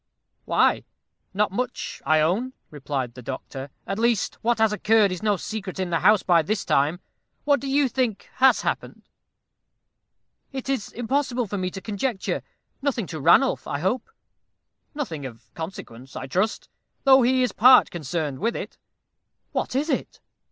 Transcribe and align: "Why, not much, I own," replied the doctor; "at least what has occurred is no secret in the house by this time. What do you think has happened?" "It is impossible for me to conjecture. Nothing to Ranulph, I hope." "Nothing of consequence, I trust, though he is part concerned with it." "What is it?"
"Why, 0.45 0.83
not 1.31 1.51
much, 1.51 2.01
I 2.07 2.21
own," 2.21 2.53
replied 2.71 3.13
the 3.13 3.21
doctor; 3.21 3.69
"at 3.85 3.99
least 3.99 4.39
what 4.41 4.57
has 4.57 4.73
occurred 4.73 5.11
is 5.11 5.21
no 5.21 5.37
secret 5.37 5.77
in 5.79 5.91
the 5.91 5.99
house 5.99 6.23
by 6.23 6.41
this 6.41 6.65
time. 6.65 6.99
What 7.43 7.59
do 7.59 7.67
you 7.67 7.87
think 7.87 8.27
has 8.37 8.61
happened?" 8.61 9.03
"It 10.51 10.69
is 10.69 10.91
impossible 10.91 11.45
for 11.45 11.59
me 11.59 11.69
to 11.69 11.81
conjecture. 11.81 12.41
Nothing 12.81 13.05
to 13.13 13.19
Ranulph, 13.21 13.67
I 13.67 13.77
hope." 13.81 14.09
"Nothing 14.95 15.23
of 15.23 15.53
consequence, 15.53 16.15
I 16.15 16.25
trust, 16.25 16.67
though 17.03 17.21
he 17.21 17.43
is 17.43 17.51
part 17.51 17.91
concerned 17.91 18.39
with 18.39 18.55
it." 18.55 18.79
"What 19.51 19.75
is 19.75 19.87
it?" 19.87 20.19